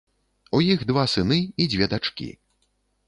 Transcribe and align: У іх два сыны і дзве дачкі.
У 0.59 0.61
іх 0.67 0.79
два 0.91 1.03
сыны 1.15 1.37
і 1.61 1.69
дзве 1.75 1.85
дачкі. 1.93 2.31